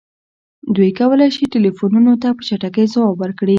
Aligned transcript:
دوی 0.75 0.91
کولی 0.99 1.29
شي 1.35 1.45
ټیلیفونونو 1.53 2.13
ته 2.21 2.29
په 2.35 2.41
چټکۍ 2.47 2.85
ځواب 2.93 3.15
ورکړي 3.19 3.49